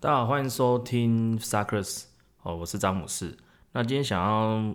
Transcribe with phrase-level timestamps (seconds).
[0.00, 2.04] 大家好，欢迎收听 Suckers
[2.44, 3.36] 哦，我是詹姆士。
[3.72, 4.72] 那今天想要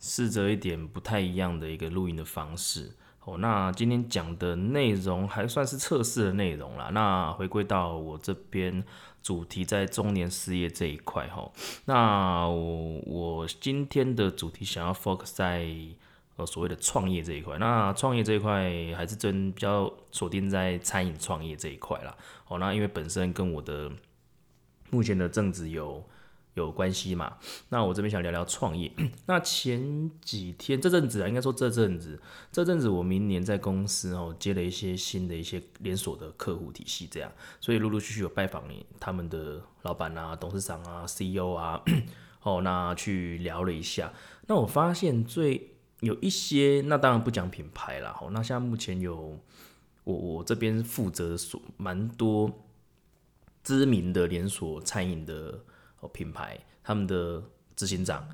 [0.00, 3.38] 试着一点不太一样的一个录音的方式哦。
[3.38, 6.90] 那今天讲的内容还算是测试的内容啦。
[6.92, 8.84] 那回归到我这边
[9.22, 11.48] 主题，在中年失业这一块哈。
[11.84, 15.64] 那我我今天的主题想要 focus 在
[16.34, 17.56] 呃所谓的创业这一块。
[17.58, 18.64] 那创业这一块
[18.96, 22.12] 还是真比较锁定在餐饮创业这一块啦。
[22.48, 23.88] 哦，那因为本身跟我的
[24.90, 26.04] 目前的政治有
[26.54, 27.36] 有关系嘛？
[27.68, 28.90] 那我这边想聊聊创业。
[29.26, 41.80] 那前几天这阵子啊，应该说这阵子，这阵子我明年在公司哦接了一些新的一些连锁的客户体系，这样，所以陆陆续续有拜访你他们的老板啊、董事长啊、CEO 啊，
[42.42, 44.12] 哦，那去聊了一下。
[44.48, 49.38] 那我发现最有一些，那当然不讲品牌啦，哦，那现在目前有
[50.02, 52.64] 我我这边负责所蛮多。
[53.68, 55.60] 知名的连锁餐饮的
[56.10, 57.42] 品牌，他们的
[57.76, 58.26] 执行长、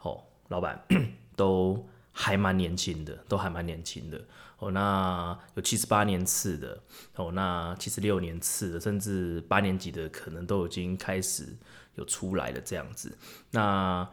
[0.00, 0.82] 哦老板
[1.36, 4.18] 都还蛮年轻的，都还蛮年轻的
[4.56, 4.70] 哦。
[4.70, 6.82] 那有七十八年次的
[7.16, 11.54] 哦，那七十六年次的，甚至八年级的，可能都已经开始
[11.96, 13.18] 有出来了这样子。
[13.50, 14.08] 那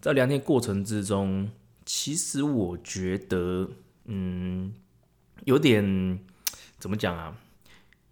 [0.00, 1.50] 在聊天过程之中，
[1.84, 3.68] 其实我觉得，
[4.06, 4.72] 嗯，
[5.44, 6.18] 有点
[6.78, 7.36] 怎么讲啊？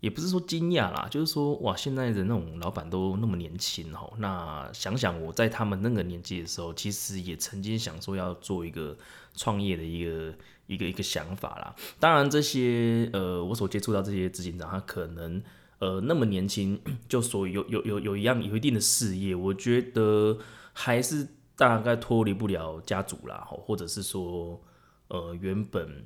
[0.03, 4.13] 也不是说惊讶啦，就是说哇，现在的那种老板都那么年轻哦。
[4.19, 8.97] 那想想我在他们那个年纪的时候，其实也曾经想说要做一个
[9.37, 10.35] 创业的一个
[10.67, 11.77] 一个一个想法啦。
[12.01, 15.41] 当然，这些呃，我所接触到这些执行长，他可能
[15.79, 20.37] 呃那么年轻，就所有有有有一样有一定的事业，我觉得
[20.73, 24.61] 还是大概脱离不了家族啦，或者是说
[25.07, 26.05] 呃原本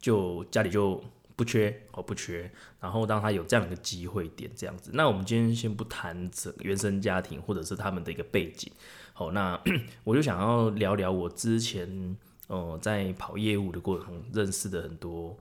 [0.00, 1.00] 就家里就。
[1.38, 2.50] 不缺哦，不缺。
[2.80, 4.90] 然后当他有这样的一个机会点，这样子。
[4.92, 8.72] 那我们今天先不谈这原生家庭或者是他们的一个背景。
[9.12, 9.60] 好，那
[10.02, 12.16] 我就想要聊聊我之前
[12.48, 15.38] 呃在跑业务的过程中认识的很多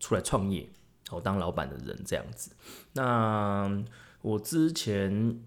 [0.00, 0.68] 出来创业
[1.10, 2.50] 哦当老板的人这样子。
[2.94, 3.84] 那
[4.22, 5.40] 我之前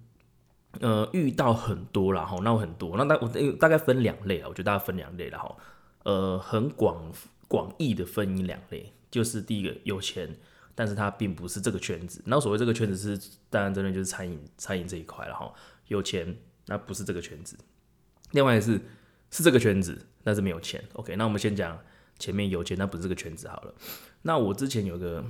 [0.80, 2.96] 呃遇到很多啦，哈，那很多。
[2.96, 3.28] 那大我
[3.59, 5.56] 大概分两类啊，我觉得大概分两类了哈。
[6.04, 7.12] 呃，很广
[7.50, 8.94] 广义的分两类。
[9.09, 10.36] 就是第一个有钱，
[10.75, 12.22] 但是他并不是这个圈子。
[12.25, 15.53] 那所谓这个圈子是，当然真的就是餐饮餐饮这一块了哈。
[15.88, 16.38] 有钱
[16.68, 17.58] 那不是这个圈子，
[18.31, 18.80] 另外是
[19.31, 20.84] 是这个圈子，但是没有钱。
[20.94, 21.80] OK，那我们先讲
[22.20, 23.74] 前面有钱，那不是这个圈子好了。
[24.22, 25.26] 那我之前有个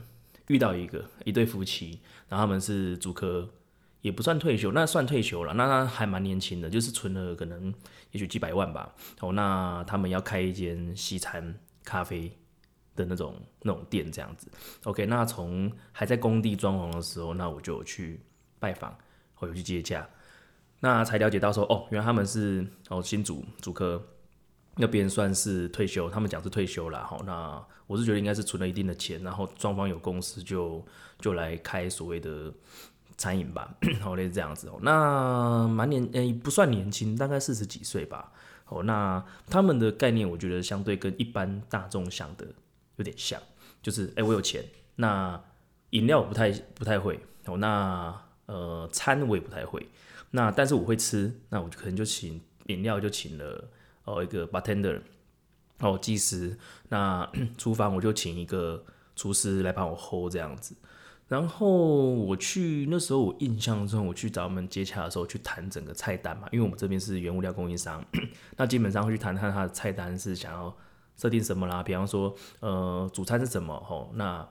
[0.48, 3.50] 遇到一个一对夫妻，然后他们是主科，
[4.02, 7.74] 也不算退休，那算退休了，那他还蛮年轻的，就是存了可能
[8.12, 8.94] 也许几百万吧。
[9.22, 12.38] 哦，那他们要开一间西餐咖啡。
[13.00, 14.48] 的那种那种店这样子
[14.84, 18.20] ，OK，那从还在工地装潢的时候，那我就去
[18.60, 18.94] 拜访，
[19.40, 20.08] 我有去接驾，
[20.82, 24.04] 那才了解到说，哦，原来他们是哦新主主科
[24.76, 30.86] 那边算是退休，他们讲是退休了，好，那我是觉得应该是存了一定的钱，然后双方有公司就
[31.20, 32.54] 就来开所谓的
[33.18, 38.32] 餐饮吧，好 类似这样子哦，那蛮年诶不算年轻，大概四十几岁吧，
[38.68, 42.46] 哦，那他们的概念我觉得相对跟一般大众想的。
[43.00, 43.42] 有点像，
[43.82, 44.64] 就是哎，我有钱，
[44.98, 45.42] 那
[45.92, 48.14] 饮料不太不太会哦，那
[48.46, 49.88] 呃餐我也不太会，
[50.32, 53.70] 那但是我会吃，那我就可能就请饮料就请了
[54.04, 55.02] 哦一个 bartender
[55.80, 56.58] 哦技师，
[56.90, 57.28] 那
[57.58, 58.84] 厨房我就请一个
[59.16, 60.76] 厨师来帮我 hold 这样子，
[61.30, 68.06] 然后我去那时候我印象中我去找他们接洽的时候去谈整个菜单嘛，因为我们这边是原物料供应商，
[68.58, 70.76] 那基本上会去谈谈他的菜单是想要。
[71.20, 71.84] 设定什么啦？
[71.84, 73.78] 比方说，呃，主餐是什么？
[73.82, 74.48] 吼，那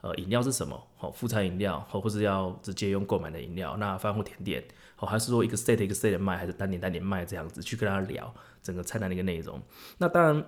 [0.00, 0.80] 呃，饮料是什么？
[0.96, 3.76] 吼，副餐饮料，吼，或是要直接用购买的饮料？
[3.76, 4.64] 那饭后甜点，
[4.96, 9.60] 吼，还是说一个 set 一个 set 卖，还是单点单点卖这样子去跟他聊整个菜单的一个内容？
[9.98, 10.44] 那当然，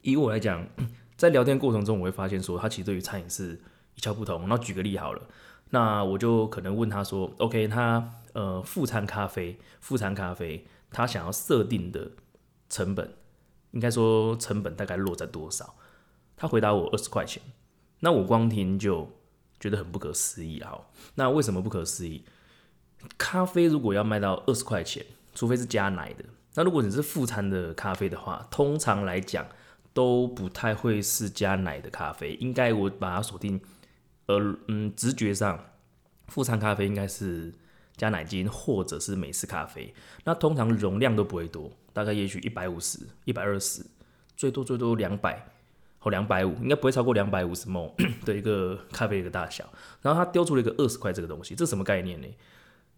[0.00, 0.66] 以我来讲，
[1.16, 3.60] 在聊天过程中，我会发现说，他其实对于餐饮是
[3.94, 4.48] 一窍不通。
[4.48, 5.22] 那举个例好了，
[5.70, 12.10] 那我就可能问他说，OK，他呃，副餐咖啡，副餐咖啡，他想要设定的
[12.68, 13.14] 成本。
[13.74, 15.74] 应该说成本大概落在多少？
[16.36, 17.42] 他回答我二十块钱，
[18.00, 19.08] 那我光听就
[19.60, 20.78] 觉得很不可思议啊！
[21.16, 22.24] 那为什么不可思议？
[23.16, 25.04] 咖啡如果要卖到二十块钱，
[25.34, 26.24] 除非是加奶的，
[26.54, 29.46] 那如果你是副餐的咖啡的话，通常来讲
[29.92, 32.34] 都不太会是加奶的咖啡。
[32.34, 33.60] 应该我把它锁定，
[34.26, 35.72] 呃嗯，直觉上
[36.28, 37.54] 副餐咖啡应该是
[37.96, 39.94] 加奶精或者是美式咖啡，
[40.24, 41.70] 那通常容量都不会多。
[41.92, 43.84] 大概也许一百五十、一百二十，
[44.36, 45.46] 最多最多两百
[46.00, 47.88] 或两百五，应该不会超过两百五十 m
[48.26, 49.64] 的一个咖啡的一个大小。
[50.02, 52.26] 然后他丢出了一个二十块这个东西，这什么概念呢？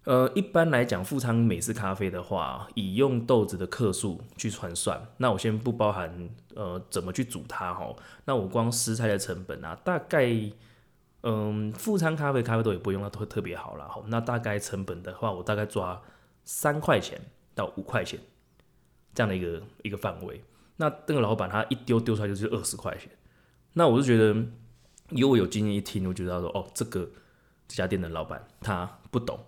[0.05, 5.05] 呃，一般来讲，富昌美式咖啡的话，以用豆子的克数去换算。
[5.19, 7.95] 那我先不包含呃怎么去煮它哈。
[8.25, 10.25] 那我光食材的成本啊，大概
[11.29, 14.05] 嗯，富昌咖啡咖啡豆也不用到特特别好了好。
[14.07, 16.01] 那大概成本的话，我大概抓
[16.45, 17.21] 三块钱
[17.55, 18.21] 到五块钱
[19.13, 20.43] 这样的一个一个范围。
[20.77, 23.11] 那那个老板他一丢丢出来就是二十块钱。
[23.73, 24.33] 那我就觉得，
[25.11, 27.11] 因为我有经验一听，我就知道说，哦，这个
[27.67, 29.39] 这家店的老板他不懂。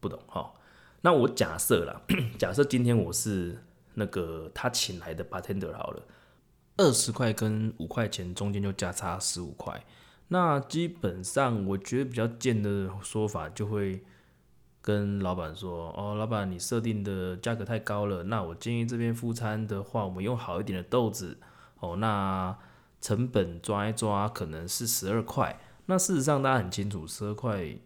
[0.00, 0.54] 不懂哈，
[1.00, 2.00] 那我假设啦，
[2.38, 3.58] 假设今天我是
[3.94, 6.02] 那个他请来的 bartender 好了，
[6.76, 9.84] 二十块跟五块钱中间就价差十五块，
[10.28, 14.02] 那基本上我觉得比较贱的说法就会
[14.80, 21.38] 跟老板说，哦，老板你设定的价格太高了，那我建议这边副餐的话，我们用好一点的豆子，
[21.80, 22.56] 哦，那
[23.00, 27.76] 成本抓一抓可能是十二块，那事实上大家很清楚，十二块。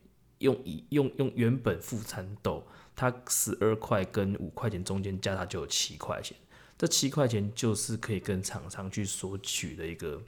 [0.43, 2.67] 用以用用原本副餐豆，
[2.97, 6.37] 它十二块跟五块钱中间加它就有七块钱，
[6.77, 10.21] 这七块钱就是可以跟厂商去索取的一个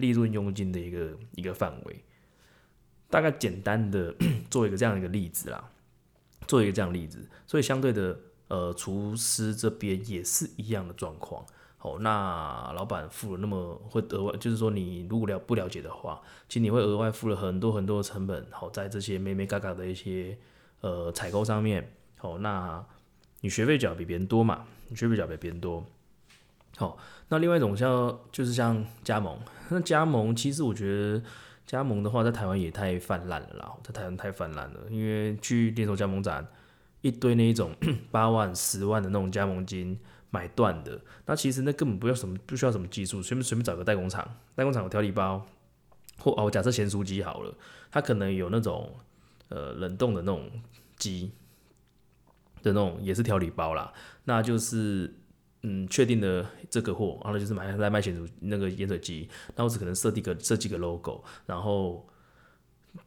[0.00, 2.04] 利润佣金的一个一个范围。
[3.08, 4.14] 大概简单的
[4.48, 5.70] 做一个这样一个例子啦，
[6.46, 11.44] 做一个这样例子，所以相对的，呃，厨师这边也是一样的状况。
[11.80, 18.46] 哦，那老板付了那么会额外，就是说你如果了不了解的话，其实你会额外付了很多很多的成本。
[18.50, 20.38] 好，在这些咩咩嘎嘎的一些
[20.82, 22.84] 呃采购上面，好，那
[23.40, 24.66] 你学费缴比别人多嘛？
[24.88, 25.84] 你学费缴比别人多。
[26.76, 26.96] 好，
[27.28, 29.38] 那另外一种像就是像加盟，
[29.68, 31.22] 那加盟其实我觉得
[31.66, 36.46] 加盟的话，在台湾也太泛滥了啦，在台湾太泛滥了，因为去连锁加盟展
[37.00, 37.74] 一堆那一种
[38.10, 39.98] 八万、十万的那种加盟金。
[40.32, 44.24] 买断的，那其实那根本不要什么，不需要什么技术，随便随便找个代工厂，
[44.54, 45.44] 代工厂有调理包，
[46.18, 47.52] 或哦，假设咸酥鸡好了，
[47.90, 48.94] 它可能有那种
[49.48, 50.48] 呃冷冻的那种
[50.96, 51.32] 鸡
[52.62, 55.12] 的那种也是调理包啦，那就是
[55.62, 62.06] 嗯确定的这个货，然后就是买来卖咸水那个盐水鸡，那我只可能设定个设计个 logo，然后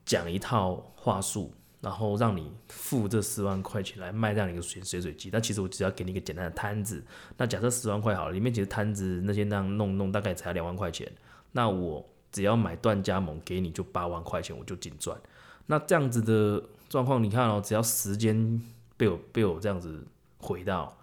[0.05, 1.53] 讲一套话术。
[1.83, 7.03] 然后让你付这十万块钱来卖这样一个水水水机，但其实我只要给你一个简单的摊子。
[7.35, 11.11] 那假设十万块好了，里面其实摊子那些那样弄弄大概才两万块钱。
[11.51, 15.19] 那我只要买断加盟给你就八万块钱，我就净赚。
[15.65, 18.61] 那这样子的状况，你看哦，只要时间
[18.95, 20.07] 被我被我这样子
[20.37, 20.97] 毁到，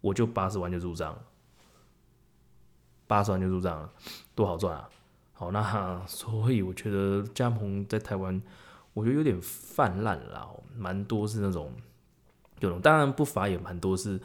[0.00, 1.18] 我就八十万就入账了，
[3.06, 3.90] 八十万就入账了，
[4.34, 4.88] 多好赚啊！
[5.32, 8.40] 好，那所以我觉得加盟在台湾。
[8.94, 11.70] 我觉得有点泛滥了，蛮多是那种
[12.60, 14.18] 有种，当然不乏也蛮多是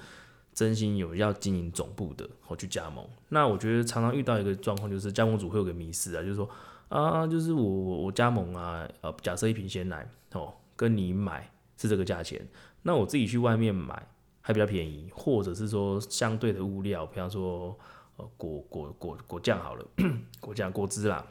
[0.53, 3.05] 真心有要经营总部的，我去加盟。
[3.27, 6.49] 那我觉得常常遇到一个状况，就是加盟主会有个迷失啊，就是说
[6.87, 12.47] 啊，就是我我我加盟啊，呃，假设一瓶鲜奶哦，跟你买是这个价钱，
[12.83, 14.07] 那我自己去外面买
[14.41, 17.77] 还比较便宜，或者是说相对的物料，比方说
[18.17, 19.85] 呃果果果果酱好了，
[20.41, 21.25] 果酱果汁啦，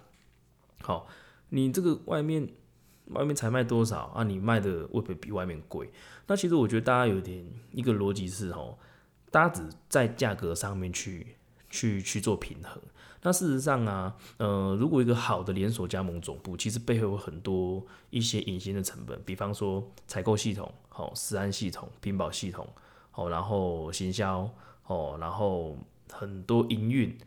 [0.83, 1.07] 好，
[1.51, 2.49] 你这个外面。
[3.15, 4.23] 外面才卖多少啊？
[4.23, 5.91] 你卖的会不会比外面贵？
[6.29, 8.79] 那其实我觉得大家有点一个逻辑是哦，
[9.33, 11.35] 大家只在价格上面去
[11.69, 12.81] 去去做平衡。
[13.23, 22.65] 那事实上啊，呃，如果一个好的连锁加盟总部，其实背后有很多一些隐形的成本，比方说采购系统、好食安系统、屏保系统、
[23.11, 24.51] 好然后行销、
[24.87, 25.77] 哦然后
[26.11, 27.19] 很多营运，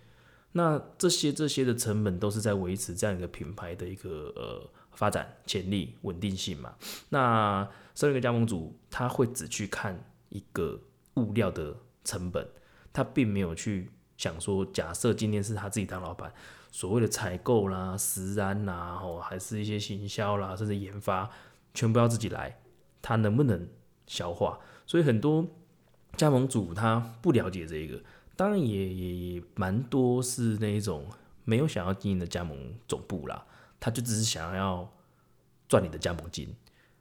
[0.53, 4.69] 那这些这些的成本都是在维持这样一个品牌的一个呃。
[4.95, 6.75] 发展潜力、稳定性嘛，
[7.09, 9.99] 那身为一个加盟主，他会只去看
[10.29, 10.79] 一个
[11.15, 12.47] 物料的成本，
[12.93, 16.31] 他并没有去想说，假设今天是他自己当老板，
[16.71, 21.27] 所谓的采购啦、食安啦，哦，还是一些行销啦，甚至研发，
[21.73, 22.61] 全部要自己来，
[23.01, 23.67] 他能不能
[24.05, 24.59] 消化？
[24.85, 25.43] 所以很多
[26.15, 28.01] 加盟主他不了解这个，
[28.35, 31.05] 当然也也也蛮多是那一种
[31.43, 33.45] 没有想要经营的加盟总部啦。
[33.79, 34.89] 他就只是想要
[35.67, 36.47] 赚你的加盟金，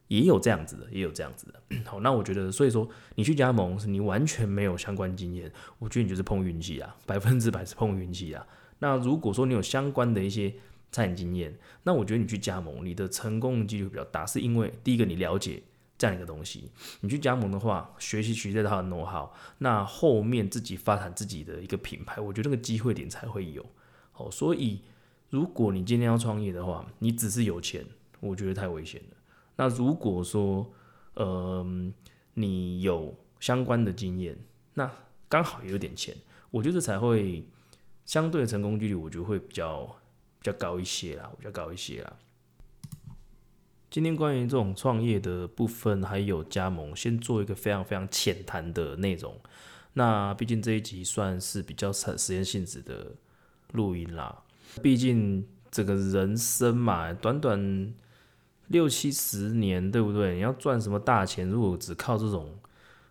[0.09, 1.62] 也有这样子的，也有这样子的。
[1.87, 8.45] 好，那我觉得，所以说你去加盟，是你完全没有相关经验，我觉得你就是碰运气啊，百分之百是碰运气啊。
[8.81, 10.52] 那如果说你有相关的一些
[10.90, 15.62] 餐饮经验，那我觉得你去加盟，你的成功几率比较大，是因为第一个你了解
[16.02, 23.64] 这样一个东西，你去加盟的话，学习取这套 know how，那后面自己发展自己的一个品牌，我觉得那个机会点才会有。
[24.11, 24.82] 好，所以。
[25.30, 27.87] 如果你今天要创业的话，你只是有钱，
[28.21, 29.16] 我觉得太危险了。
[29.56, 30.71] 那如果说，
[31.14, 31.64] 呃，
[32.35, 34.37] 你有相关的经验，
[34.75, 34.92] 那
[35.30, 36.14] 刚好也有点钱，
[36.50, 37.49] 我觉得才会
[38.04, 39.87] 相对的成功几率，我觉得会比较
[40.38, 42.14] 比较高一些啦，比较高一些啦。
[43.93, 49.39] 今天关于这种创业的部分，还有加盟，先做一个非常非常浅谈的内容。
[49.93, 53.13] 那毕竟这一集算是比较实实验性质的
[53.73, 54.45] 录音啦。
[54.81, 57.93] 毕竟这个人生嘛，短短
[58.69, 60.37] 六七十年，对不对？
[60.37, 61.47] 你要赚什么大钱？
[61.47, 62.59] 如果只靠这种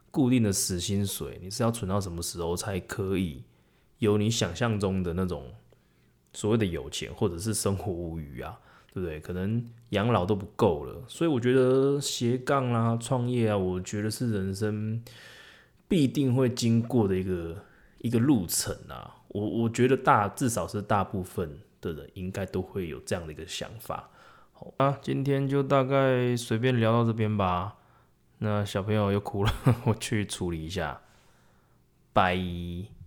[0.09, 3.43] 固定的死薪水，你是要存到什么时候才可以
[3.99, 5.53] 有你想象中的那种
[6.33, 8.59] 所谓的有钱，或者是生活无余啊？
[8.93, 9.19] 对不对？
[9.19, 11.03] 可能养老都不够了。
[11.07, 15.03] 所以我觉得斜杠啊、创业啊，我觉得是人生。
[15.87, 17.65] 必定会经过的一个
[17.97, 24.09] 一个路程啊，我我觉得大至少是大部分的人应该都会有这样的一个想法。
[24.53, 27.75] 好啊，今天就大概随便聊到这边吧。
[28.37, 29.51] 那小朋友又哭了，
[29.83, 31.01] 我去处理一下。
[32.13, 33.00] 拜。